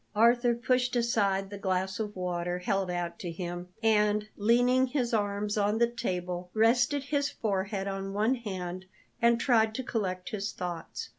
[0.15, 5.59] Arthur pushed aside the glass of water held out to him; and, leaning his arms
[5.59, 8.85] on the table, rested his forehead on one hand
[9.21, 11.09] and tried to collect his thoughts.